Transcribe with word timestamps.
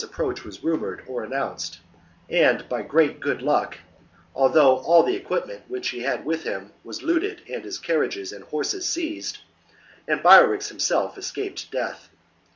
c. 0.01 0.07
approach 0.07 0.43
was 0.43 0.63
rumoured 0.63 1.03
or 1.05 1.23
announced; 1.23 1.77
and 2.27 2.67
by 2.67 2.81
great 2.81 3.19
good 3.19 3.43
luck, 3.43 3.77
although 4.33 4.77
all 4.77 5.03
the 5.03 5.15
equipment 5.15 5.61
which 5.67 5.89
he 5.89 5.99
had 5.99 6.25
with 6.25 6.41
him 6.41 6.71
was 6.83 7.03
looted 7.03 7.39
and 7.47 7.63
his 7.63 7.77
carriages 7.77 8.31
and 8.33 8.43
horses 8.45 8.87
seized, 8.87 9.37
Ambiorix 10.07 10.69
himself 10.69 11.19
escaped 11.19 11.69
death. 11.69 12.09